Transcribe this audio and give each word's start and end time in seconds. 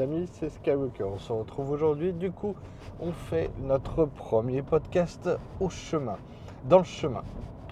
amis, 0.00 0.28
c'est 0.32 0.48
Skywalker. 0.50 1.04
On 1.04 1.18
se 1.18 1.32
retrouve 1.32 1.70
aujourd'hui. 1.70 2.12
Du 2.12 2.30
coup, 2.30 2.54
on 3.00 3.12
fait 3.12 3.50
notre 3.58 4.04
premier 4.04 4.62
podcast 4.62 5.28
au 5.60 5.68
chemin, 5.68 6.16
dans 6.64 6.78
le 6.78 6.84
chemin. 6.84 7.22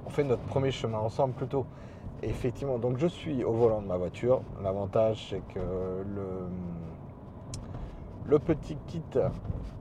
On 0.07 0.11
fait 0.11 0.25
notre 0.25 0.43
premier 0.43 0.71
chemin 0.71 0.99
ensemble 0.99 1.35
plutôt. 1.35 1.67
effectivement, 2.23 2.79
donc 2.79 2.99
je 2.99 3.07
suis 3.07 3.45
au 3.45 3.53
volant 3.53 3.83
de 3.83 3.87
ma 3.87 3.97
voiture. 3.97 4.43
L'avantage, 4.63 5.29
c'est 5.31 5.43
que 5.55 5.59
le, 5.59 6.49
le 8.27 8.39
petit 8.39 8.77
kit 8.87 9.03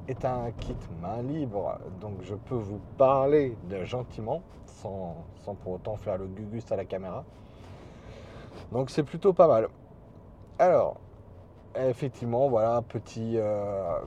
est 0.07 0.25
un 0.25 0.51
kit 0.59 0.75
main 1.01 1.21
libre, 1.21 1.79
donc 2.01 2.15
je 2.23 2.35
peux 2.35 2.55
vous 2.55 2.79
parler 2.97 3.55
de 3.69 3.83
gentiment, 3.85 4.41
sans, 4.65 5.15
sans 5.45 5.55
pour 5.55 5.73
autant 5.73 5.95
faire 5.95 6.17
le 6.17 6.25
gugus 6.25 6.69
à 6.71 6.75
la 6.75 6.85
caméra. 6.85 7.23
Donc 8.71 8.89
c'est 8.89 9.03
plutôt 9.03 9.33
pas 9.33 9.47
mal. 9.47 9.69
Alors, 10.59 10.97
effectivement, 11.75 12.49
voilà, 12.49 12.83
euh, 13.17 13.99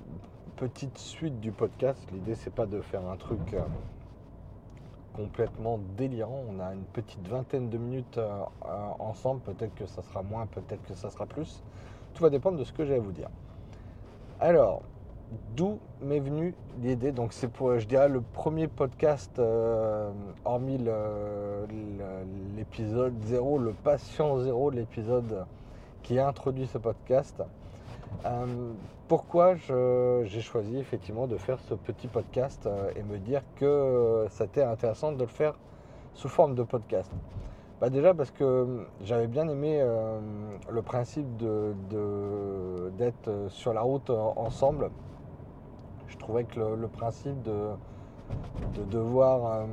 petite 0.56 0.98
suite 0.98 1.40
du 1.40 1.52
podcast. 1.52 2.00
L'idée, 2.12 2.34
c'est 2.34 2.52
pas 2.52 2.66
de 2.66 2.80
faire 2.80 3.06
un 3.08 3.16
truc 3.16 3.54
euh, 3.54 3.60
complètement 5.14 5.78
délirant. 5.96 6.44
On 6.48 6.60
a 6.60 6.72
une 6.72 6.84
petite 6.84 7.26
vingtaine 7.26 7.68
de 7.68 7.78
minutes 7.78 8.18
euh, 8.18 8.42
ensemble. 8.98 9.40
Peut-être 9.40 9.74
que 9.74 9.86
ça 9.86 10.02
sera 10.02 10.22
moins, 10.22 10.46
peut-être 10.46 10.84
que 10.86 10.94
ça 10.94 11.10
sera 11.10 11.26
plus. 11.26 11.62
Tout 12.14 12.22
va 12.22 12.30
dépendre 12.30 12.58
de 12.58 12.64
ce 12.64 12.72
que 12.72 12.84
j'ai 12.84 12.94
à 12.94 13.00
vous 13.00 13.12
dire. 13.12 13.28
Alors, 14.40 14.82
d'où 15.56 15.78
m'est 16.02 16.20
venue 16.20 16.54
l'idée? 16.80 17.12
Donc, 17.12 17.32
c'est 17.32 17.48
pour, 17.48 17.78
je 17.78 17.86
dirais, 17.86 18.08
le 18.08 18.20
premier 18.20 18.68
podcast, 18.68 19.40
hormis 20.44 20.78
l'épisode 22.56 23.14
0, 23.24 23.58
le 23.58 23.72
patient 23.72 24.38
0, 24.38 24.70
l'épisode 24.70 25.46
qui 26.06 26.20
a 26.20 26.28
introduit 26.28 26.68
ce 26.68 26.78
podcast. 26.78 27.42
Euh, 28.24 28.46
pourquoi 29.08 29.56
j'ai 29.56 30.40
choisi 30.40 30.78
effectivement 30.78 31.26
de 31.26 31.36
faire 31.36 31.58
ce 31.68 31.74
petit 31.74 32.06
podcast 32.06 32.66
euh, 32.66 32.90
et 32.94 33.02
me 33.02 33.18
dire 33.18 33.42
que 33.56 34.26
c'était 34.30 34.62
intéressant 34.62 35.10
de 35.12 35.20
le 35.20 35.26
faire 35.26 35.58
sous 36.14 36.28
forme 36.28 36.54
de 36.54 36.62
podcast? 36.62 37.10
Bah 37.80 37.90
Déjà 37.90 38.14
parce 38.14 38.30
que 38.30 38.86
j'avais 39.02 39.26
bien 39.26 39.48
aimé 39.48 39.80
euh, 39.80 40.20
le 40.70 40.82
principe 40.82 41.26
d'être 41.36 43.28
de, 43.28 43.48
sur 43.48 43.74
la 43.74 43.80
route 43.80 44.10
ensemble. 44.10 44.90
Je 46.06 46.16
trouvais 46.18 46.44
que 46.44 46.60
le, 46.60 46.86
principe 46.86 47.42
de 47.42 48.84
devoir 48.90 49.66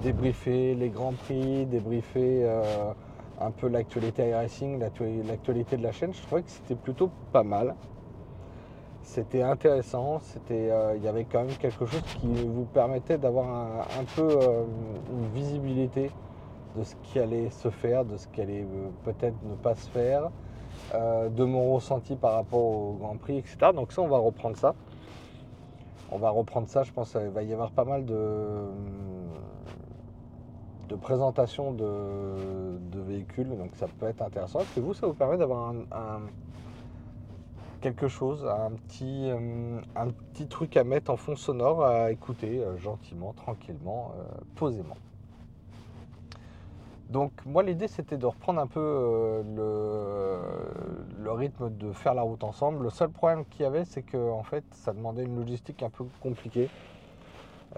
débriefer 0.00 0.74
les 0.76 0.90
grands 0.90 1.12
prix, 1.12 1.66
débriefer 1.66 2.48
un 3.40 3.50
peu 3.50 3.68
l'actualité 3.68 4.28
iRacing, 4.28 4.78
l'actualité 4.78 5.76
de 5.76 5.82
la 5.82 5.92
chaîne, 5.92 6.12
je 6.12 6.22
trouvais 6.22 6.42
que 6.42 6.50
c'était 6.50 6.74
plutôt 6.74 7.10
pas 7.32 7.42
mal. 7.42 7.74
C'était 9.02 9.42
intéressant, 9.42 10.20
euh, 10.50 10.94
il 10.96 11.02
y 11.02 11.08
avait 11.08 11.24
quand 11.24 11.40
même 11.44 11.56
quelque 11.56 11.86
chose 11.86 12.02
qui 12.20 12.28
vous 12.28 12.66
permettait 12.66 13.18
d'avoir 13.18 13.48
un, 13.48 14.04
peu 14.14 14.28
euh, 14.30 14.64
une 15.10 15.26
visibilité 15.34 16.10
de 16.76 16.84
ce 16.84 16.94
qui 17.02 17.18
allait 17.18 17.50
se 17.50 17.70
faire, 17.70 18.04
de 18.04 18.16
ce 18.16 18.28
qui 18.28 18.42
allait 18.42 18.62
euh, 18.62 18.90
peut-être 19.04 19.36
ne 19.42 19.54
pas 19.54 19.74
se 19.74 19.88
faire, 19.88 20.30
de 20.94 21.44
mon 21.44 21.74
ressenti 21.74 22.14
par 22.14 22.34
rapport 22.34 22.60
au 22.60 22.92
Grand 23.00 23.16
Prix, 23.16 23.38
etc. 23.38 23.56
Donc 23.74 23.92
ça, 23.92 24.02
on 24.02 24.08
va 24.08 24.18
reprendre 24.18 24.56
ça. 24.56 24.74
On 26.12 26.18
va 26.18 26.30
reprendre 26.30 26.68
ça, 26.68 26.82
je 26.82 26.92
pense 26.92 27.12
qu'il 27.12 27.28
va 27.28 27.42
y 27.42 27.52
avoir 27.52 27.70
pas 27.70 27.84
mal 27.84 28.04
de 28.04 28.16
de 30.90 30.96
présentation 30.96 31.72
de, 31.72 33.00
véhicules, 33.06 33.48
donc 33.56 33.70
ça 33.74 33.86
peut 33.86 34.06
être 34.06 34.22
intéressant. 34.22 34.60
Est-ce 34.60 34.74
que 34.74 34.80
vous, 34.80 34.94
ça 34.94 35.06
vous 35.06 35.14
permet 35.14 35.36
d'avoir 35.38 35.70
un, 35.70 36.20
quelque 37.80 38.08
chose, 38.08 38.44
un 38.44 38.72
petit, 38.72 39.30
euh, 39.30 39.80
un 39.96 40.08
petit 40.08 40.46
truc 40.46 40.76
à 40.76 40.84
mettre 40.84 41.10
en 41.10 41.16
fond 41.16 41.36
sonore, 41.36 41.84
à 41.84 42.10
écouter 42.10 42.58
euh, 42.58 42.76
gentiment, 42.78 43.32
tranquillement, 43.32 44.12
euh, 44.18 44.22
posément? 44.56 44.96
Donc 47.08 47.32
moi 47.44 47.64
l'idée 47.64 47.88
c'était 47.88 48.16
de 48.16 48.26
reprendre 48.26 48.60
un 48.60 48.68
peu 48.68 49.42
le, 49.56 50.38
le, 51.18 51.32
rythme 51.32 51.68
de 51.76 51.90
faire 51.90 52.14
la 52.14 52.22
route 52.22 52.44
ensemble. 52.44 52.84
Le 52.84 52.90
seul 52.90 53.08
problème 53.08 53.44
qu'il 53.46 53.62
y 53.62 53.64
avait 53.64 53.84
c'est 53.84 54.02
que 54.02 54.30
en 54.30 54.44
fait 54.44 54.62
ça 54.70 54.92
demandait 54.92 55.24
une 55.24 55.36
logistique 55.36 55.82
un 55.82 55.90
peu 55.90 56.04
compliquée 56.22 56.68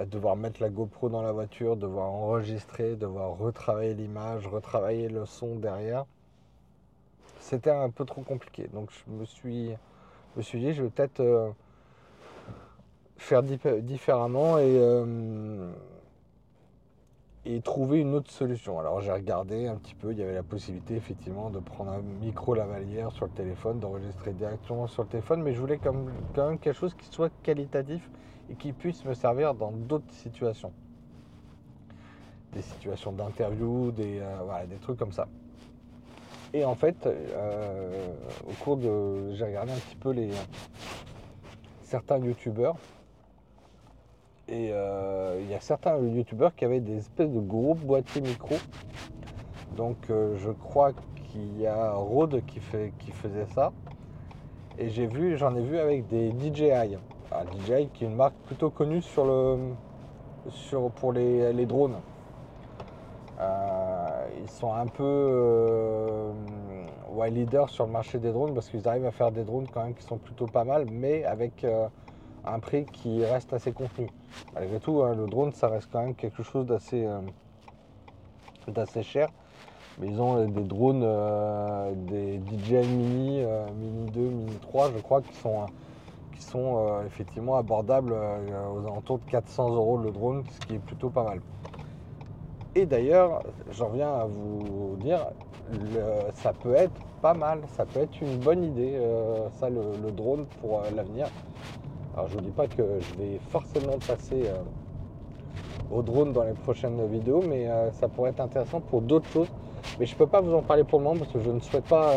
devoir 0.07 0.37
mettre 0.37 0.63
la 0.63 0.71
GoPro 0.71 1.09
dans 1.09 1.23
la 1.23 1.33
voiture, 1.33 1.77
devoir 1.77 2.11
enregistrer, 2.11 2.97
devoir 2.97 3.37
retravailler 3.37 3.95
l'image, 3.95 4.47
retravailler 4.47 5.09
le 5.09 5.27
son 5.27 5.57
derrière. 5.57 6.07
C'était 7.41 7.71
un 7.71 7.91
peu 7.91 8.05
trop 8.05 8.23
compliqué. 8.23 8.69
Donc 8.73 8.91
je 8.91 9.13
me 9.13 9.25
suis, 9.25 9.71
me 10.37 10.43
suis 10.43 10.61
dit, 10.61 10.73
je 10.73 10.83
vais 10.83 10.91
peut-être 10.91 11.21
euh, 11.21 11.51
faire 13.19 13.43
différemment 13.43 14.59
et, 14.59 14.77
euh, 14.79 15.71
et 17.45 17.61
trouver 17.61 18.01
une 18.01 18.15
autre 18.15 18.31
solution. 18.31 18.79
Alors 18.79 19.01
j'ai 19.01 19.13
regardé 19.13 19.67
un 19.67 19.77
petit 19.77 19.95
peu, 19.95 20.13
il 20.13 20.19
y 20.19 20.23
avait 20.23 20.35
la 20.35 20.43
possibilité 20.43 20.95
effectivement 20.95 21.51
de 21.51 21.59
prendre 21.59 21.93
un 21.93 22.01
micro 22.01 22.55
lavalière 22.55 23.13
sur 23.13 23.27
le 23.27 23.33
téléphone, 23.33 23.79
d'enregistrer 23.79 24.33
directement 24.33 24.87
sur 24.87 25.03
le 25.03 25.09
téléphone, 25.09 25.43
mais 25.43 25.53
je 25.53 25.61
voulais 25.61 25.79
quand 25.79 25.93
même 25.93 26.59
quelque 26.59 26.73
chose 26.73 26.95
qui 26.95 27.07
soit 27.07 27.31
qualitatif 27.43 28.09
qui 28.55 28.73
puisse 28.73 29.05
me 29.05 29.15
servir 29.15 29.55
dans 29.55 29.71
d'autres 29.71 30.13
situations. 30.13 30.73
Des 32.53 32.63
situations 32.63 33.13
d'interview, 33.13 33.93
des, 33.93 34.21
euh, 34.21 34.79
trucs 34.81 34.99
comme 34.99 35.13
ça. 35.13 35.27
Et 36.53 36.65
en 36.65 36.75
fait, 36.75 37.07
euh, 37.07 38.13
au 38.47 38.53
cours 38.63 38.77
de. 38.77 39.33
J'ai 39.33 39.45
regardé 39.45 39.73
un 39.73 39.77
petit 39.77 39.97
peu 39.97 40.11
les 40.11 40.31
certains 41.83 42.19
youtubeurs. 42.19 42.77
Et 44.49 44.71
euh, 44.73 45.39
il 45.41 45.49
y 45.49 45.55
a 45.55 45.61
certains 45.61 45.97
youtubeurs 45.99 46.55
qui 46.55 46.67
avaient 46.67 46.81
des 46.81 46.99
espèces 46.99 47.31
de 47.31 47.41
gros 47.41 47.75
boîtiers 47.75 48.21
micro. 48.21 48.57
Donc 49.77 49.97
je 50.09 50.51
crois 50.51 50.93
qu'il 50.93 51.59
y 51.59 51.67
a 51.67 51.93
Rode 51.93 52.45
qui, 52.47 52.61
fait, 52.61 52.93
qui 52.99 53.13
faisait 53.13 53.47
ça. 53.55 53.73
Et 54.79 54.91
j'ai 54.91 55.07
vu, 55.07 55.39
j'en 55.39 55.55
ai 55.57 55.63
vu 55.63 55.79
avec 55.79 56.07
des 56.09 56.33
DJI. 56.33 56.99
DJI 57.45 57.89
qui 57.93 58.05
est 58.05 58.09
une 58.09 58.17
marque 58.17 58.35
plutôt 58.47 58.71
connue 58.71 59.03
sur 59.03 59.25
le, 59.25 59.59
sur, 60.51 60.91
pour 60.91 61.13
les, 61.13 61.67
drones. 61.67 61.97
Euh, 63.41 64.27
ils 64.43 64.51
sont 64.51 64.73
un 64.73 64.87
peu 64.87 65.03
euh, 65.03 66.33
leaders 67.31 67.71
sur 67.71 67.87
le 67.87 67.93
marché 67.93 68.19
des 68.19 68.33
drones 68.33 68.55
parce 68.55 68.69
qu'ils 68.69 68.87
arrivent 68.89 69.07
à 69.07 69.11
faire 69.11 69.33
des 69.33 69.45
drones 69.45 69.67
quand 69.73 69.83
même 69.85 69.95
qui 69.95 70.03
sont 70.03 70.19
plutôt 70.19 70.47
pas 70.47 70.65
mal, 70.65 70.87
mais 70.91 71.25
avec 71.25 71.65
euh, 71.65 71.89
un 72.45 72.59
prix 72.59 72.85
qui 72.87 73.25
reste 73.25 73.53
assez 73.53 73.73
contenu. 73.73 74.09
Malgré 74.55 74.81
tout, 74.81 75.03
hein, 75.03 75.15
le 75.15 75.27
drone, 75.27 75.53
ça 75.53 75.69
reste 75.69 75.89
quand 75.93 76.01
même 76.01 76.15
quelque 76.15 76.43
chose 76.43 76.67
d'assez 76.67 77.07
d'assez 78.69 79.03
cher. 79.03 79.29
Mais 79.99 80.07
ils 80.07 80.21
ont 80.21 80.47
des 80.47 80.63
drones, 80.63 81.07
des 82.07 82.41
DJI 82.59 82.87
Mini, 82.87 83.45
Mini 83.79 84.11
2, 84.11 84.21
Mini 84.21 84.57
3, 84.63 84.91
je 84.97 85.03
crois, 85.03 85.21
qui 85.21 85.35
sont 85.35 85.67
sont 86.43 86.77
euh, 86.77 87.07
effectivement 87.07 87.57
abordables 87.57 88.13
euh, 88.13 88.69
aux 88.75 88.87
alentours 88.87 89.19
de 89.19 89.31
400 89.31 89.75
euros 89.75 89.99
le 89.99 90.11
drone, 90.11 90.45
ce 90.49 90.67
qui 90.67 90.75
est 90.75 90.79
plutôt 90.79 91.11
pas 91.11 91.25
mal. 91.25 91.41
Et 92.75 92.87
d'ailleurs, 92.87 93.43
j'en 93.71 93.91
viens 93.91 94.13
à 94.13 94.25
vous 94.25 94.97
dire, 95.01 95.27
ça 96.35 96.53
peut 96.53 96.75
être 96.75 97.01
pas 97.21 97.35
mal, 97.35 97.61
ça 97.69 97.85
peut 97.85 98.01
être 98.01 98.21
une 98.21 98.39
bonne 98.39 98.65
idée, 98.65 98.95
euh, 98.97 99.49
ça, 99.61 99.69
le, 99.69 100.11
drone 100.11 100.47
pour 100.61 100.83
l'avenir. 100.95 101.27
Alors 102.15 102.29
je 102.29 102.35
vous 102.35 102.41
dis 102.41 102.51
pas 102.51 102.67
que 102.67 102.83
je 103.01 103.15
vais 103.15 103.41
forcément 103.49 103.99
passer 104.07 104.51
au 105.91 106.03
drone 106.03 106.33
dans 106.33 106.45
les 106.45 106.53
prochaines 106.53 107.07
vidéos, 107.07 107.43
mais 107.47 107.69
ça 107.93 108.09
pourrait 108.09 108.31
être 108.31 108.41
intéressant 108.41 108.81
pour 108.81 109.01
d'autres 109.01 109.29
choses. 109.29 109.49
Mais 109.99 110.07
je 110.07 110.15
peux 110.15 110.27
pas 110.27 110.41
vous 110.41 110.55
en 110.55 110.63
parler 110.63 110.85
pour 110.85 110.99
le 110.99 111.05
moment 111.05 111.19
parce 111.19 111.33
que 111.33 111.41
je 111.41 111.51
ne 111.51 111.61
souhaite 111.61 111.85
pas 111.85 112.15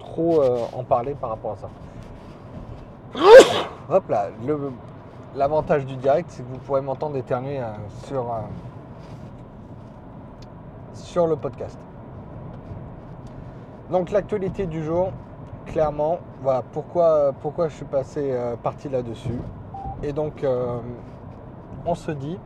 trop 0.00 0.40
en 0.72 0.82
parler 0.82 1.14
par 1.14 1.30
rapport 1.30 1.52
à 1.52 1.56
ça. 1.56 1.70
Hop 3.90 4.08
là, 4.10 4.28
l'avantage 5.34 5.86
du 5.86 5.96
direct, 5.96 6.30
c'est 6.30 6.42
que 6.42 6.48
vous 6.48 6.58
pourrez 6.58 6.82
m'entendre 6.82 7.16
éternuer 7.16 7.58
euh, 7.58 7.72
sur, 8.04 8.30
euh, 8.32 8.40
sur 10.92 11.26
le 11.26 11.36
podcast. 11.36 11.78
Donc 13.90 14.10
l'actualité 14.10 14.66
du 14.66 14.84
jour, 14.84 15.12
clairement, 15.66 16.18
voilà 16.42 16.62
pourquoi, 16.72 17.32
pourquoi 17.40 17.68
je 17.68 17.76
suis 17.76 17.86
passé 17.86 18.30
euh, 18.30 18.56
parti 18.56 18.90
là-dessus. 18.90 19.40
Et 20.02 20.12
donc 20.12 20.46
on 21.86 21.94
se 21.94 22.10
dit, 22.12 22.38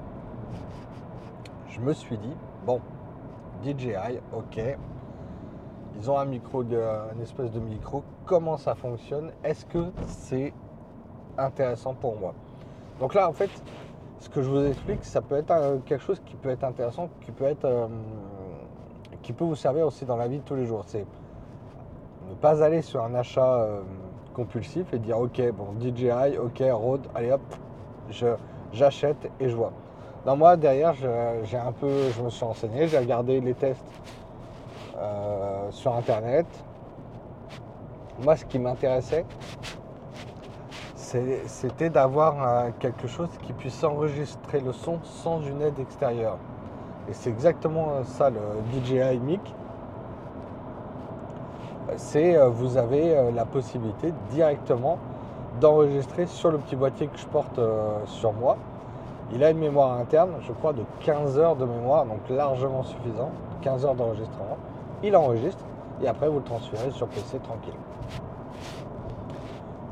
je 1.68 1.80
me 1.80 1.92
suis 1.92 2.16
dit, 2.16 2.34
bon, 2.64 2.80
DJI, 3.62 4.20
ok, 4.32 4.60
ils 5.98 6.10
ont 6.10 6.18
un 6.18 6.24
micro, 6.24 6.62
de, 6.62 6.80
une 7.14 7.20
espèce 7.20 7.50
de 7.50 7.60
micro. 7.60 8.04
Comment 8.32 8.56
ça 8.56 8.74
fonctionne 8.74 9.30
Est-ce 9.44 9.66
que 9.66 9.92
c'est 10.06 10.54
intéressant 11.36 11.92
pour 11.92 12.16
moi 12.16 12.32
Donc 12.98 13.12
là, 13.12 13.28
en 13.28 13.34
fait, 13.34 13.50
ce 14.20 14.30
que 14.30 14.40
je 14.40 14.48
vous 14.48 14.64
explique, 14.64 15.04
ça 15.04 15.20
peut 15.20 15.34
être 15.34 15.54
quelque 15.84 16.02
chose 16.02 16.18
qui 16.24 16.36
peut 16.36 16.48
être 16.48 16.64
intéressant, 16.64 17.10
qui 17.20 17.30
peut 17.30 17.44
être, 17.44 17.66
euh, 17.66 17.88
qui 19.20 19.34
peut 19.34 19.44
vous 19.44 19.54
servir 19.54 19.86
aussi 19.86 20.06
dans 20.06 20.16
la 20.16 20.28
vie 20.28 20.38
de 20.38 20.44
tous 20.44 20.54
les 20.54 20.64
jours. 20.64 20.82
C'est 20.86 21.04
ne 22.30 22.34
pas 22.36 22.64
aller 22.64 22.80
sur 22.80 23.04
un 23.04 23.14
achat 23.16 23.44
euh, 23.46 23.82
compulsif 24.32 24.90
et 24.94 24.98
dire 24.98 25.18
ok, 25.18 25.52
bon, 25.52 25.78
DJI, 25.78 26.38
ok, 26.38 26.62
Rode, 26.72 27.06
allez 27.14 27.32
hop, 27.32 27.42
j'achète 28.72 29.30
et 29.40 29.50
je 29.50 29.54
vois. 29.54 29.72
Dans 30.24 30.38
moi, 30.38 30.56
derrière, 30.56 30.94
j'ai 30.94 31.58
un 31.58 31.72
peu, 31.72 32.08
je 32.16 32.22
me 32.22 32.30
suis 32.30 32.46
renseigné, 32.46 32.88
j'ai 32.88 32.98
regardé 32.98 33.42
les 33.42 33.52
tests 33.52 33.84
euh, 34.96 35.70
sur 35.70 35.94
internet. 35.94 36.46
Moi, 38.20 38.36
ce 38.36 38.44
qui 38.44 38.58
m'intéressait, 38.58 39.24
c'était 40.94 41.90
d'avoir 41.90 42.36
euh, 42.42 42.70
quelque 42.78 43.06
chose 43.06 43.28
qui 43.42 43.52
puisse 43.52 43.82
enregistrer 43.84 44.60
le 44.60 44.72
son 44.72 44.98
sans 45.02 45.40
une 45.42 45.60
aide 45.62 45.78
extérieure. 45.78 46.38
Et 47.08 47.12
c'est 47.12 47.30
exactement 47.30 48.04
ça 48.04 48.30
le 48.30 48.40
DJI 48.72 49.18
Mic. 49.18 49.54
C'est 51.96 52.36
euh, 52.36 52.48
vous 52.48 52.76
avez 52.76 53.30
la 53.32 53.44
possibilité 53.44 54.12
directement 54.30 54.98
d'enregistrer 55.60 56.26
sur 56.26 56.50
le 56.50 56.58
petit 56.58 56.76
boîtier 56.76 57.08
que 57.08 57.18
je 57.18 57.26
porte 57.26 57.60
sur 58.06 58.32
moi 58.32 58.56
il 59.34 59.42
a 59.42 59.50
une 59.50 59.58
mémoire 59.58 59.98
interne, 59.98 60.32
je 60.46 60.52
crois, 60.52 60.74
de 60.74 60.82
15 61.00 61.38
heures 61.38 61.56
de 61.56 61.64
mémoire, 61.64 62.04
donc 62.04 62.20
largement 62.28 62.82
suffisant. 62.82 63.30
15 63.62 63.86
heures 63.86 63.94
d'enregistrement. 63.94 64.58
Il 65.02 65.16
enregistre 65.16 65.64
et 66.02 66.08
après 66.08 66.28
vous 66.28 66.38
le 66.38 66.44
transférez 66.44 66.90
sur 66.90 67.06
PC 67.06 67.38
tranquille. 67.38 67.72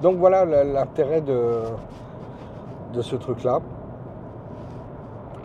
Donc 0.03 0.17
voilà 0.17 0.45
l'intérêt 0.45 1.21
de, 1.21 1.63
ce 3.01 3.17
truc-là. 3.17 3.61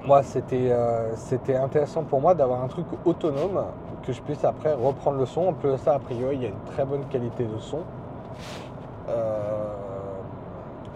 Moi, 0.06 0.22
euh, 0.54 1.12
c'était 1.16 1.56
intéressant 1.56 2.04
pour 2.04 2.22
moi 2.22 2.36
d'avoir 2.36 2.64
un 2.64 2.68
truc 2.68 2.86
autonome 3.06 3.64
que 4.06 4.14
je 4.14 4.22
puisse 4.22 4.46
après 4.46 4.74
reprendre 4.74 5.18
le 5.18 5.26
son. 5.26 5.48
En 5.48 5.54
plus 5.54 5.72
de 5.72 5.78
ça, 5.78 5.96
a 5.96 6.00
priori, 6.00 6.36
il 6.36 6.44
y 6.44 6.46
a 6.46 6.50
une 6.50 6.74
très 6.74 6.86
bonne 6.86 7.06
qualité 7.06 7.44
de 7.44 7.58
son. 7.58 7.80
Euh, 9.10 9.56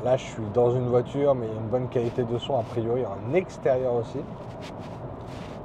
Là, 0.03 0.15
je 0.15 0.23
suis 0.23 0.44
dans 0.53 0.71
une 0.71 0.88
voiture, 0.88 1.35
mais 1.35 1.47
il 1.47 1.53
y 1.53 1.57
a 1.57 1.59
une 1.59 1.67
bonne 1.67 1.89
qualité 1.89 2.23
de 2.23 2.38
son 2.38 2.57
a 2.57 2.63
priori 2.63 3.03
en 3.06 3.33
extérieur 3.33 3.94
aussi. 3.95 4.19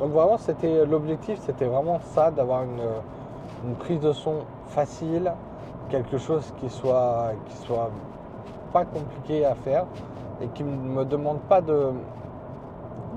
Donc 0.01 0.11
vraiment, 0.11 0.39
c'était 0.39 0.85
l'objectif, 0.85 1.39
c'était 1.47 1.67
vraiment 1.67 2.01
ça, 2.15 2.33
d'avoir 2.33 2.65
une, 2.65 3.75
prise 3.79 4.01
de 4.01 4.13
son 4.13 4.39
facile, 4.67 5.33
quelque 5.89 6.19
chose 6.19 6.53
qui 6.59 6.69
soit, 6.69 7.33
qui 7.47 7.57
soit 7.59 7.91
pas 8.73 8.85
compliqué 8.85 9.45
à 9.45 9.55
faire 9.55 9.87
et 10.41 10.49
qui 10.49 10.65
ne 10.65 10.71
me 10.71 11.05
demande 11.05 11.41
pas 11.43 11.61
de, 11.61 11.93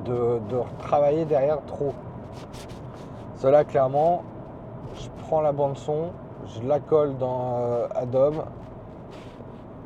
de, 0.06 0.40
travailler 0.80 1.26
derrière 1.26 1.64
trop. 1.66 1.94
Cela, 3.36 3.64
clairement, 3.64 4.24
je 4.96 5.08
prends 5.24 5.42
la 5.42 5.52
bande 5.52 5.78
son, 5.78 6.12
je 6.46 6.68
la 6.68 6.80
colle 6.80 7.18
dans 7.18 7.58
euh, 7.60 7.88
Adobe, 7.96 8.44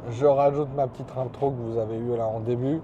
je 0.10 0.26
rajoute 0.26 0.70
ma 0.76 0.88
petite 0.88 1.12
intro 1.18 1.52
que 1.52 1.62
vous 1.62 1.78
avez 1.78 1.98
eu 1.98 2.16
là 2.16 2.28
en 2.28 2.40
début. 2.40 2.82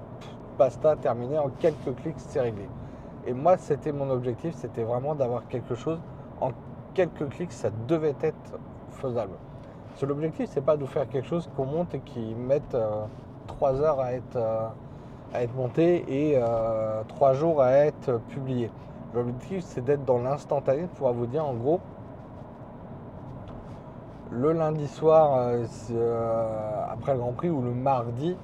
Pasta 0.58 0.96
terminé 0.96 1.38
en 1.38 1.50
quelques 1.60 1.96
clics, 2.02 2.16
c'est 2.18 2.42
réglé. 2.42 2.68
Et 3.28 3.34
moi, 3.34 3.58
c'était 3.58 3.92
mon 3.92 4.10
objectif, 4.10 4.56
c'était 4.56 4.84
vraiment 4.84 5.14
d'avoir 5.14 5.48
quelque 5.48 5.76
chose 5.76 6.00
en 6.42 6.52
quelques 6.94 7.30
clics, 7.30 7.52
ça 7.52 7.70
devait 7.88 8.16
être 8.22 8.58
faisable. 8.92 9.34
L'objectif, 10.06 10.50
c'est 10.52 10.62
pas 10.62 10.78
de 10.78 10.86
faire 10.86 11.08
quelque 11.10 11.28
chose 11.28 11.50
qu'on 11.56 11.66
monte 11.66 11.94
et 11.96 12.00
qui 12.00 12.36
mette 12.36 12.76
euh, 12.76 13.06
trois 13.48 13.72
3 13.72 13.82
heures 13.82 14.00
à 14.00 14.14
être, 14.14 14.36
euh, 14.36 14.68
à 15.34 15.44
être 15.44 15.56
monté 15.56 16.06
et 16.08 16.38
euh, 16.38 17.02
trois 17.08 17.32
3 17.32 17.34
jours 17.34 17.62
à 17.62 17.72
être 17.72 18.20
publié. 18.30 18.70
L'objectif, 19.14 19.64
c'est 19.64 19.84
d'être 19.84 20.06
dans 20.06 20.20
l'instantané, 20.20 20.84
de 20.84 20.88
pouvoir 20.88 21.14
vous 21.14 21.26
dire 21.26 21.46
en 21.46 21.54
gros, 21.54 21.80
le 24.30 24.52
lundi 24.52 24.88
soir 24.88 25.38
euh, 25.38 25.66
euh, 25.92 26.86
après 26.92 27.14
le 27.14 27.20
Grand 27.20 27.32
Prix 27.32 27.50
ou 27.50 27.62
le 27.62 27.72
mardi, 27.72 28.36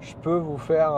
je 0.00 0.14
peux 0.16 0.36
vous 0.36 0.58
faire 0.58 0.92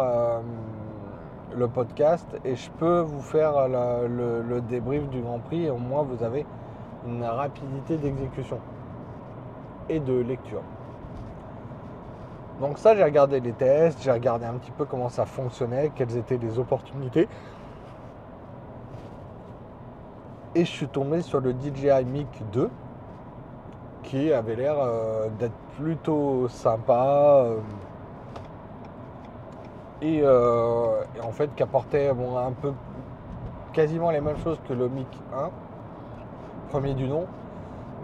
le 1.57 1.69
podcast 1.69 2.27
et 2.45 2.55
je 2.55 2.71
peux 2.73 3.01
vous 3.01 3.23
faire 3.23 3.67
le, 3.67 4.61
débrief 4.69 5.09
du 5.09 5.23
Grand 5.23 5.39
Prix 5.39 5.65
et 5.65 5.71
au 5.71 5.79
moins 5.79 6.03
vous 6.03 6.23
avez 6.23 6.45
une 7.07 7.25
rapidité 7.25 7.97
d'exécution 7.97 8.59
et 9.91 10.01
de 10.01 10.15
lecture. 10.15 10.63
Donc 12.61 12.79
ça 12.79 12.95
j'ai 12.95 13.05
regardé 13.05 13.41
les 13.41 13.53
tests, 13.53 14.03
j'ai 14.03 14.13
regardé 14.13 14.47
un 14.47 14.55
petit 14.55 14.71
peu 14.71 14.85
comment 14.85 15.09
ça 15.09 15.25
fonctionnait, 15.27 15.91
quelles 15.95 16.17
étaient 16.17 16.39
les 16.39 16.59
opportunités. 16.59 17.29
Et 20.55 20.65
je 20.65 20.71
suis 20.71 20.89
tombé 20.89 21.23
sur 21.23 21.41
le 21.41 21.53
DJI 21.53 22.05
Mic 22.05 22.29
2 22.53 22.69
qui 24.03 24.33
avait 24.33 24.57
l'air 24.57 24.75
euh, 24.79 25.29
d'être 25.39 25.57
plutôt 25.79 26.49
sympa 26.49 27.45
euh, 27.45 27.57
euh, 30.03 31.03
et, 31.17 31.21
en 31.21 31.31
fait 31.31 31.55
qui 31.55 31.63
apportait 31.63 32.09
un 32.09 32.53
peu 32.61 32.73
quasiment 33.73 34.11
les 34.11 34.21
mêmes 34.21 34.39
choses 34.39 34.59
que 34.67 34.73
le 34.73 34.89
MIC 34.89 35.07
1, 35.33 35.51
premier 36.71 36.95
du 36.95 37.07
nom, 37.07 37.27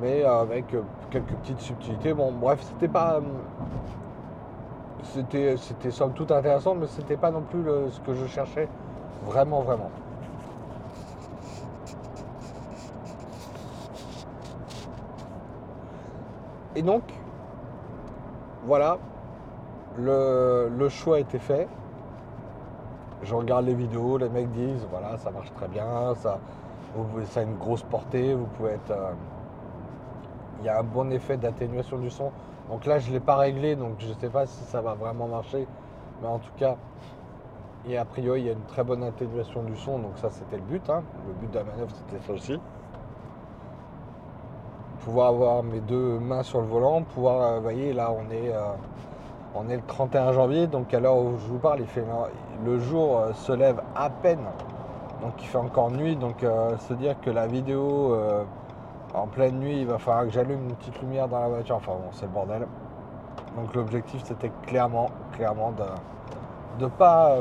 mais 0.01 0.23
avec 0.23 0.67
quelques 1.11 1.35
petites 1.35 1.61
subtilités. 1.61 2.15
Bon 2.15 2.33
bref, 2.33 2.61
c'était 2.63 2.89
pas. 2.89 3.21
C'était, 5.05 5.57
c'était 5.57 5.91
somme 5.91 6.13
toute 6.13 6.33
intéressant, 6.33 6.75
mais 6.75 6.87
c'était 6.87 7.17
pas 7.17 7.31
non 7.31 7.43
plus 7.43 7.63
ce 7.91 8.01
que 8.01 8.15
je 8.15 8.27
cherchais 8.27 8.69
vraiment 9.25 9.63
vraiment. 9.63 9.91
Et 16.77 16.83
donc, 16.83 17.03
voilà, 18.67 18.99
le, 19.99 20.89
choix 20.91 21.17
a 21.17 21.21
été 21.21 21.39
fait. 21.39 21.67
Je 23.23 23.35
regarde 23.35 23.65
les 23.65 23.75
vidéos, 23.75 24.19
les 24.19 24.29
mecs 24.29 24.51
disent 24.51 24.87
voilà, 24.91 25.17
ça 25.17 25.31
marche 25.31 25.51
très 25.55 25.69
bien, 25.69 26.15
ça, 26.17 26.39
ça 27.25 27.41
a 27.41 27.43
une 27.45 27.57
grosse 27.57 27.83
portée, 27.83 28.35
vous 28.35 28.47
pouvez 28.57 28.73
être. 28.73 28.91
Euh, 28.91 29.13
il 30.61 30.67
y 30.67 30.69
a 30.69 30.79
un 30.79 30.83
bon 30.83 31.11
effet 31.11 31.37
d'atténuation 31.37 31.99
du 31.99 32.11
son. 32.11 32.31
Donc 32.71 32.87
là, 32.87 32.99
je 32.99 33.09
ne 33.09 33.15
l'ai 33.15 33.21
pas 33.21 33.37
réglé, 33.37 33.77
donc 33.77 33.95
je 33.99 34.09
ne 34.09 34.15
sais 34.15 34.29
pas 34.29 34.47
si 34.47 34.65
ça 34.65 34.81
va 34.81 34.95
vraiment 34.95 35.29
marcher. 35.29 35.67
Mais 36.21 36.29
en 36.29 36.39
tout 36.39 36.53
cas, 36.57 36.77
et 37.89 37.97
a 37.97 38.05
priori, 38.05 38.41
il 38.41 38.47
y 38.47 38.49
a 38.49 38.53
une 38.53 38.65
très 38.65 38.83
bonne 38.83 39.05
atténuation 39.05 39.63
du 39.63 39.77
son, 39.77 39.99
donc 39.99 40.13
ça, 40.17 40.31
c'était 40.31 40.57
le 40.57 40.63
but. 40.63 40.89
Hein. 40.91 41.03
Le 41.27 41.35
but 41.35 41.51
de 41.51 41.59
la 41.59 41.65
manœuvre, 41.65 41.91
c'était 41.95 42.23
ça 42.27 42.33
aussi 42.33 42.59
pouvoir 45.07 45.29
avoir 45.29 45.63
mes 45.63 45.79
deux 45.79 46.19
mains 46.19 46.43
sur 46.43 46.61
le 46.61 46.67
volant, 46.67 47.03
pouvoir, 47.03 47.41
euh, 47.41 47.57
vous 47.59 47.63
voyez, 47.63 47.93
là 47.93 48.11
on 48.11 48.29
est, 48.29 48.53
euh, 48.53 48.73
on 49.55 49.69
est 49.69 49.77
le 49.77 49.83
31 49.87 50.33
janvier, 50.33 50.67
donc 50.67 50.93
à 50.93 50.99
l'heure 50.99 51.17
où 51.17 51.37
je 51.39 51.47
vous 51.47 51.59
parle, 51.59 51.79
il 51.79 52.65
le 52.65 52.79
jour 52.81 53.21
euh, 53.21 53.33
se 53.33 53.53
lève 53.53 53.81
à 53.95 54.11
peine, 54.11 54.45
donc 55.23 55.35
il 55.41 55.47
fait 55.47 55.59
encore 55.59 55.93
nuit, 55.93 56.17
donc 56.17 56.45
se 56.89 56.93
dire 56.95 57.15
que 57.21 57.31
la 57.31 57.47
vidéo 57.47 58.15
en 59.17 59.27
pleine 59.27 59.59
nuit, 59.59 59.81
il 59.81 59.87
va 59.87 59.99
falloir 59.99 60.25
que 60.27 60.31
j'allume 60.31 60.69
une 60.69 60.75
petite 60.77 61.01
lumière 61.01 61.27
dans 61.27 61.41
la 61.41 61.49
voiture, 61.49 61.77
enfin 61.77 61.93
bon, 61.93 62.11
c'est 62.13 62.27
le 62.27 62.33
bordel. 62.33 62.67
Donc 63.57 63.75
l'objectif 63.75 64.23
c'était 64.25 64.53
clairement, 64.67 65.11
clairement 65.33 65.73
de 65.73 66.85
ne 66.85 66.89
pas, 66.89 67.39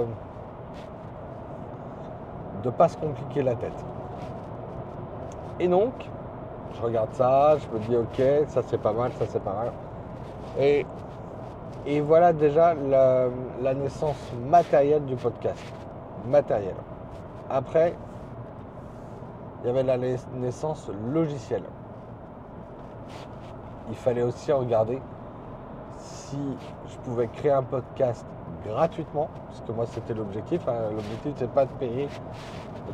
de 2.64 2.70
pas 2.70 2.88
se 2.88 2.98
compliquer 2.98 3.44
la 3.44 3.56
tête. 3.56 3.86
Et 5.60 5.68
donc, 5.68 5.94
je 6.74 6.82
regarde 6.82 7.14
ça, 7.14 7.58
je 7.58 7.78
me 7.78 7.84
dis 7.86 7.96
ok, 7.96 8.48
ça 8.48 8.62
c'est 8.66 8.82
pas 8.82 8.94
mal, 8.94 9.12
ça 9.20 9.26
c'est 9.28 9.44
pas 9.44 9.54
mal. 9.54 9.72
Et, 10.60 10.86
et 11.86 12.00
voilà 12.00 12.32
déjà 12.32 12.74
la, 12.74 13.74
naissance 13.74 14.32
matérielle 14.50 15.06
du 15.06 15.16
podcast. 15.16 15.64
Matérielle. 16.26 16.76
Après, 17.50 17.94
il 19.66 19.70
y 19.70 19.72
avait 19.72 19.82
la 19.82 19.98
naissance 19.98 20.92
logicielle. 21.12 21.64
Il 23.90 23.96
fallait 23.96 24.22
aussi 24.22 24.52
regarder 24.52 25.02
si 25.98 26.38
je 26.88 26.98
pouvais 26.98 27.28
créer 27.30 27.52
un 27.52 27.64
podcast 27.64 28.28
gratuitement, 28.64 29.28
parce 29.48 29.62
que 29.62 29.72
moi 29.72 29.88
c'était 29.88 30.14
l'objectif. 30.14 30.62
Hein. 30.68 30.92
L'objectif 30.92 31.34
c'est 31.38 31.50
pas 31.50 31.66
de 31.66 31.72
payer 31.80 32.08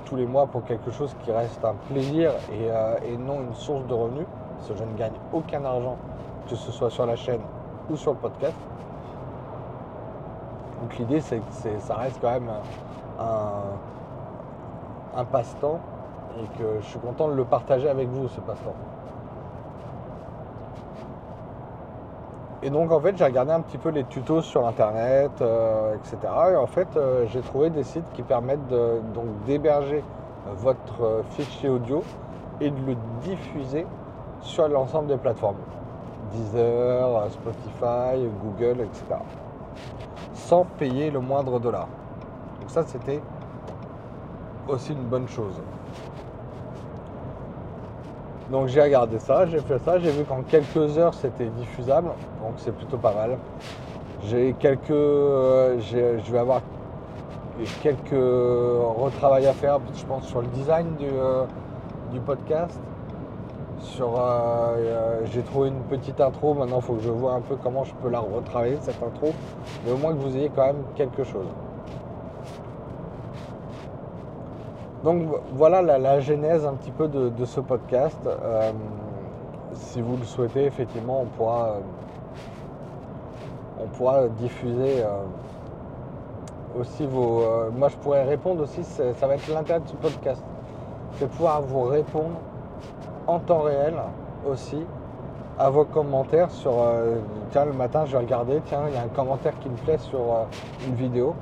tous 0.05 0.15
les 0.15 0.25
mois 0.25 0.47
pour 0.47 0.63
quelque 0.63 0.91
chose 0.91 1.13
qui 1.25 1.31
reste 1.33 1.61
un 1.65 1.75
plaisir 1.89 2.31
euh, 2.53 2.95
et, 3.05 3.17
non 3.17 3.41
une 3.41 3.53
source 3.53 3.85
de 3.87 3.93
revenus, 3.93 4.27
parce 4.55 4.69
que 4.69 4.75
je 4.77 4.83
ne 4.85 4.95
gagne 4.95 5.19
aucun 5.33 5.65
argent, 5.65 5.97
que 6.47 6.55
ce 6.55 6.71
soit 6.71 6.89
sur 6.89 7.05
la 7.05 7.17
chaîne 7.17 7.41
ou 7.89 7.97
sur 7.97 8.13
le 8.13 8.17
podcast. 8.17 8.55
Donc 10.81 10.97
l'idée 10.97 11.19
c'est 11.19 11.39
que 11.39 11.79
ça 11.79 11.95
reste 11.95 12.21
quand 12.21 12.31
même 12.31 12.49
un 15.13 15.25
passe-temps 15.25 15.81
et 16.39 16.57
que 16.57 16.79
je 16.81 16.85
suis 16.85 16.99
content 16.99 17.27
de 17.27 17.33
le 17.33 17.45
partager 17.45 17.89
avec 17.89 18.07
vous 18.09 18.27
ce 18.27 18.39
passe-temps. 18.41 18.75
Et 22.63 22.69
donc 22.69 22.91
en 22.91 22.99
fait 22.99 23.17
j'ai 23.17 23.25
regardé 23.25 23.51
un 23.51 23.61
petit 23.61 23.79
peu 23.79 23.89
les 23.89 24.03
tutos 24.03 24.43
sur 24.43 24.67
internet, 24.67 25.31
euh, 25.41 25.95
etc. 25.95 26.17
Et 26.51 26.55
en 26.55 26.67
fait 26.67 26.87
euh, 26.95 27.25
j'ai 27.27 27.41
trouvé 27.41 27.71
des 27.71 27.83
sites 27.83 28.05
qui 28.13 28.21
permettent 28.21 28.67
donc 28.67 29.25
d'héberger 29.45 30.03
votre 30.57 31.03
euh, 31.03 31.23
fichier 31.31 31.69
audio 31.69 32.03
et 32.59 32.69
de 32.69 32.85
le 32.85 32.95
diffuser 33.21 33.87
sur 34.41 34.67
l'ensemble 34.67 35.07
des 35.07 35.17
plateformes. 35.17 35.57
Deezer, 36.31 37.29
Spotify, 37.31 38.27
Google, 38.43 38.81
etc. 38.81 39.03
Sans 40.33 40.65
payer 40.77 41.11
le 41.11 41.19
moindre 41.19 41.59
dollar. 41.59 41.87
Donc 42.59 42.69
ça, 42.69 42.83
c'était 42.83 43.21
aussi 44.67 44.93
une 44.93 45.03
bonne 45.03 45.27
chose. 45.27 45.59
Donc 48.51 48.67
j'ai 48.67 48.81
regardé 48.81 49.17
ça, 49.17 49.45
j'ai 49.45 49.59
fait 49.59 49.79
ça, 49.79 49.97
j'ai 49.97 50.11
vu 50.11 50.25
qu'en 50.25 50.41
quelques 50.41 50.97
heures 50.97 51.13
c'était 51.13 51.45
diffusable, 51.45 52.09
donc 52.41 52.53
c'est 52.57 52.75
plutôt 52.75 52.97
pas 52.97 53.13
mal. 53.13 53.37
J'ai 54.25 54.53
quelques, 54.59 54.91
euh, 54.91 55.79
je 55.79 56.31
vais 56.31 56.37
avoir 56.37 56.61
quelques 57.81 58.11
retravails 58.11 59.47
à 59.47 59.53
faire, 59.53 59.79
je 59.95 60.05
pense 60.05 60.27
sur 60.27 60.41
le 60.41 60.47
design 60.47 60.95
du, 60.99 61.05
euh, 61.05 61.45
podcast. 62.25 62.77
Sur, 63.79 64.13
euh, 64.19 65.21
j'ai 65.31 65.41
trouvé 65.43 65.69
une 65.69 65.81
petite 65.83 66.19
intro, 66.19 66.53
maintenant 66.53 66.79
il 66.79 66.83
faut 66.83 66.93
que 66.95 67.03
je 67.03 67.09
vois 67.09 67.33
un 67.33 67.41
peu 67.41 67.55
comment 67.55 67.85
je 67.85 67.93
peux 67.95 68.09
la 68.09 68.19
retravailler 68.19 68.77
cette 68.81 69.01
intro, 69.01 69.31
mais 69.85 69.93
au 69.93 69.97
moins 69.97 70.13
que 70.13 70.19
vous 70.19 70.35
ayez 70.35 70.51
quand 70.53 70.65
même 70.65 70.83
quelque 70.95 71.23
chose. 71.23 71.47
Donc 75.03 75.23
voilà 75.53 75.81
la, 75.81 76.19
genèse 76.19 76.63
un 76.65 76.73
petit 76.73 76.91
peu 76.91 77.07
de, 77.07 77.45
ce 77.45 77.59
podcast. 77.59 78.19
Euh, 78.25 78.71
si 79.73 79.99
vous 80.01 80.15
le 80.17 80.23
souhaitez, 80.23 80.65
effectivement, 80.65 81.21
on 81.21 81.25
pourra, 81.25 81.69
euh, 81.69 81.79
on 83.83 83.87
pourra 83.87 84.27
diffuser 84.27 85.03
euh, 85.03 86.79
aussi 86.79 87.07
vos. 87.07 87.43
moi, 87.75 87.89
je 87.89 87.95
pourrais 87.97 88.23
répondre 88.23 88.61
aussi. 88.63 88.83
Ça 88.83 89.27
va 89.27 89.35
être 89.35 89.47
l'intérêt 89.47 89.79
de 89.79 89.87
ce 89.87 89.95
podcast, 89.95 90.43
c'est 91.15 91.29
pouvoir 91.29 91.61
vous 91.63 91.83
répondre 91.83 92.35
en 93.25 93.39
temps 93.39 93.61
réel 93.61 93.95
aussi 94.47 94.85
à 95.57 95.69
vos 95.71 95.85
commentaires 95.85 96.51
sur. 96.51 96.73
tiens, 97.49 97.65
le 97.65 97.73
matin, 97.73 98.05
je 98.05 98.11
vais 98.11 98.19
regarder. 98.19 98.61
Tiens, 98.65 98.83
il 98.87 98.93
y 98.93 98.97
a 98.97 99.01
un 99.01 99.07
commentaire 99.07 99.57
qui 99.61 99.69
me 99.69 99.77
plaît 99.77 99.97
sur 99.97 100.19
une 100.87 100.93
vidéo. 100.93 101.33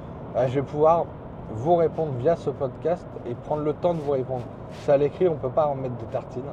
je 0.47 0.55
vais 0.55 0.61
pouvoir 0.61 1.05
vous 1.51 1.75
répondre 1.75 2.11
via 2.13 2.35
ce 2.35 2.49
podcast 2.49 3.05
et 3.25 3.33
prendre 3.33 3.63
le 3.63 3.73
temps 3.73 3.93
de 3.93 3.99
vous 3.99 4.11
répondre. 4.11 4.43
C'est 4.81 4.91
à 4.91 4.97
l'écrit, 4.97 5.27
on 5.27 5.33
ne 5.33 5.39
peut 5.39 5.49
pas 5.49 5.67
en 5.67 5.75
mettre 5.75 5.95
des 5.95 6.05
tartines. 6.05 6.43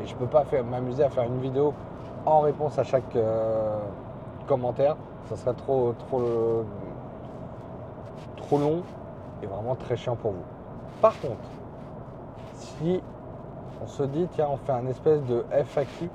Et 0.00 0.06
je 0.06 0.14
ne 0.14 0.18
peux 0.18 0.26
pas 0.26 0.44
m'amuser 0.62 1.04
à 1.04 1.10
faire 1.10 1.24
une 1.24 1.40
vidéo 1.40 1.74
en 2.26 2.40
réponse 2.40 2.78
à 2.78 2.84
chaque 2.84 3.16
euh, 3.16 3.78
commentaire. 4.46 4.96
Ça 5.28 5.36
serait 5.36 5.54
trop, 5.54 5.94
trop, 5.98 6.64
trop 8.36 8.58
long 8.58 8.82
et 9.42 9.46
vraiment 9.46 9.74
très 9.74 9.96
chiant 9.96 10.16
pour 10.16 10.32
vous. 10.32 10.44
Par 11.00 11.18
contre, 11.20 11.48
si 12.54 13.02
on 13.82 13.86
se 13.86 14.02
dit, 14.04 14.28
tiens, 14.32 14.48
on 14.50 14.56
fait 14.56 14.72
un 14.72 14.86
espèce 14.86 15.22
de 15.24 15.44
FAQ 15.50 16.10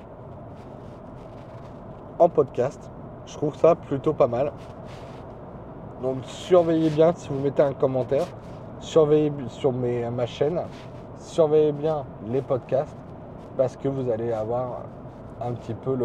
en 2.19 2.29
podcast, 2.29 2.89
je 3.25 3.33
trouve 3.36 3.55
ça 3.55 3.75
plutôt 3.75 4.13
pas 4.13 4.27
mal. 4.27 4.51
Donc 6.01 6.18
surveillez 6.25 6.89
bien 6.89 7.13
si 7.16 7.30
vous 7.30 7.39
mettez 7.39 7.63
un 7.63 7.74
commentaire, 7.74 8.25
surveillez 8.80 9.32
sur 9.48 9.72
ma 9.72 10.25
chaîne, 10.25 10.62
surveillez 11.18 11.72
bien 11.72 12.06
les 12.27 12.42
podcasts 12.42 12.96
parce 13.58 13.75
que 13.75 13.88
vous 13.88 14.10
allez 14.12 14.32
avoir 14.32 14.84
un 15.42 15.54
petit 15.54 15.74
peu 15.74 15.98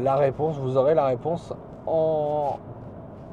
la 0.00 0.16
réponse, 0.16 0.56
vous 0.58 0.76
aurez 0.76 0.94
la 0.94 1.06
réponse 1.06 1.52
en, 1.86 2.58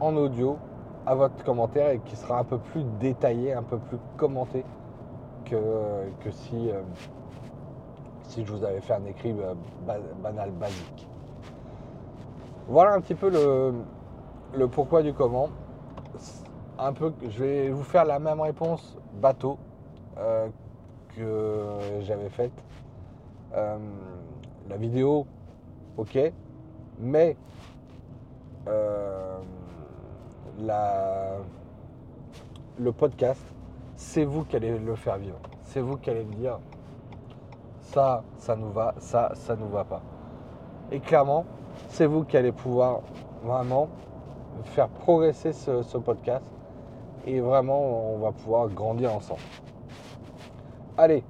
audio 0.02 0.58
à 1.06 1.14
votre 1.14 1.44
commentaire 1.44 1.92
et 1.92 2.00
qui 2.00 2.16
sera 2.16 2.40
un 2.40 2.44
peu 2.44 2.58
plus 2.58 2.84
détaillé, 3.00 3.54
un 3.54 3.64
peu 3.64 3.78
plus 3.78 3.98
commenté 4.18 4.66
que, 5.46 5.56
euh, 5.56 6.10
si 8.24 8.44
je 8.44 8.52
vous 8.52 8.64
avais 8.64 8.82
fait 8.82 8.94
un 8.94 9.06
écrit 9.06 9.32
euh, 9.32 9.54
banal, 10.24 10.50
basique. 10.52 11.08
Voilà 12.68 12.94
un 12.94 13.02
petit 13.02 13.14
peu 13.14 13.30
le, 13.30 14.68
pourquoi 14.68 15.04
du 15.04 15.14
comment. 15.14 15.50
Un 16.80 16.94
peu, 16.94 17.14
je 17.30 17.44
vais 17.44 17.70
vous 17.70 17.84
faire 17.84 18.06
la 18.06 18.18
même 18.18 18.42
réponse 18.42 18.98
bateau 19.22 19.60
euh, 20.18 20.48
que 21.16 22.02
j'avais 22.02 22.30
faite. 22.30 22.52
Euh, 23.54 23.78
la 24.68 24.78
vidéo, 24.78 25.28
ok, 25.96 26.18
mais 27.00 27.38
euh, 28.68 29.38
le 32.80 32.92
podcast, 32.92 33.46
c'est 33.96 34.26
vous 34.26 34.44
qui 34.44 34.56
allez 34.56 34.78
le 34.80 34.96
faire 34.96 35.18
vivre. 35.18 35.38
C'est 35.64 35.82
vous 35.82 35.98
qui 35.98 36.10
allez 36.10 36.26
me 36.26 36.34
dire 36.34 36.60
ça, 37.82 38.24
ça 38.38 38.56
nous 38.56 38.72
va, 38.72 38.96
ça, 38.98 39.32
ça 39.36 39.56
nous 39.56 39.70
va 39.70 39.84
pas. 39.84 40.02
Et 40.92 41.00
clairement, 41.00 41.46
c'est 41.96 42.08
vous 42.08 42.26
qui 42.26 42.36
allez 42.36 42.52
pouvoir 42.52 43.00
vraiment 43.42 43.88
faire 44.66 44.90
progresser 44.90 45.54
ce, 45.54 45.98
podcast 45.98 46.46
et 47.26 47.40
vraiment 47.40 48.16
on 48.16 48.18
va 48.18 48.34
pouvoir 48.34 48.68
grandir 48.68 49.16
ensemble. 49.16 49.40
Allez, 50.98 51.24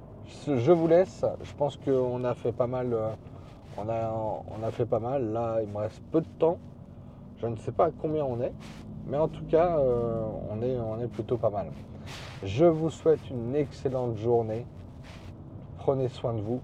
je 0.44 0.72
vous 0.72 0.88
laisse. 0.88 1.24
Je 1.44 1.52
pense 1.54 1.76
qu'on 1.76 2.24
a 2.24 2.34
fait 2.34 2.50
pas 2.50 2.66
mal. 2.66 2.92
Euh, 2.92 3.10
on 3.78 3.88
a, 3.88 4.12
on 4.12 4.66
a 4.66 4.70
fait 4.72 4.86
pas 4.86 4.98
mal. 4.98 5.32
Là, 5.32 5.58
il 5.62 5.68
me 5.68 5.78
reste 5.78 6.02
peu 6.10 6.20
de 6.20 6.26
temps. 6.36 6.58
Je 7.40 7.46
ne 7.46 7.54
sais 7.58 7.72
pas 7.72 7.90
combien 8.02 8.24
on 8.24 8.40
est, 8.40 8.52
mais 9.06 9.18
en 9.18 9.28
tout 9.28 9.44
cas, 9.44 9.78
euh, 9.78 10.26
on, 10.50 10.62
est, 10.62 10.76
on 10.76 11.00
est 11.00 11.08
plutôt 11.08 11.36
pas 11.36 11.50
mal. 11.50 11.66
Je 12.42 12.64
vous 12.64 12.90
souhaite 12.90 13.30
une 13.30 13.54
excellente 13.54 14.16
journée. 14.16 14.66
Prenez 15.78 16.08
soin 16.08 16.34
de 16.34 16.40
vous 16.40 16.60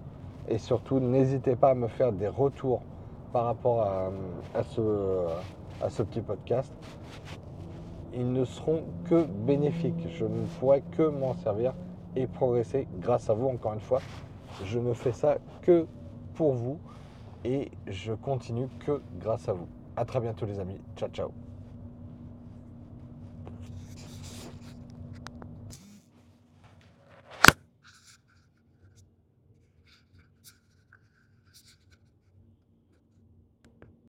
et 0.48 0.58
surtout, 0.58 0.98
n'hésitez 0.98 1.54
pas 1.54 1.70
à 1.70 1.74
me 1.74 1.86
faire 1.86 2.10
des 2.10 2.26
retours 2.26 2.82
par 3.32 3.46
rapport 3.46 3.82
à, 3.82 4.62
ce, 4.62 5.26
à 5.80 5.90
ce 5.90 6.02
petit 6.02 6.20
podcast, 6.20 6.72
ils 8.14 8.30
ne 8.30 8.44
seront 8.44 8.82
que 9.08 9.24
bénéfiques. 9.24 10.08
Je 10.10 10.24
ne 10.24 10.44
pourrai 10.58 10.82
que 10.96 11.02
m'en 11.02 11.34
servir 11.34 11.72
et 12.14 12.26
progresser 12.26 12.86
grâce 13.00 13.30
à 13.30 13.34
vous, 13.34 13.48
encore 13.48 13.72
une 13.72 13.80
fois. 13.80 14.00
Je 14.64 14.78
ne 14.78 14.92
fais 14.92 15.12
ça 15.12 15.38
que 15.62 15.86
pour 16.34 16.52
vous 16.52 16.78
et 17.44 17.70
je 17.86 18.12
continue 18.12 18.68
que 18.84 19.00
grâce 19.18 19.48
à 19.48 19.52
vous. 19.52 19.66
A 19.96 20.04
très 20.04 20.20
bientôt 20.20 20.46
les 20.46 20.58
amis. 20.58 20.80
Ciao 20.96 21.08
ciao. 21.08 21.41